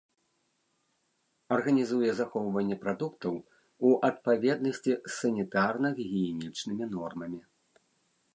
[1.57, 3.35] Арганізуе захоўванне прадуктаў
[3.91, 7.39] у адпаведнасці з санітарна-гігіенічнымі нормамі.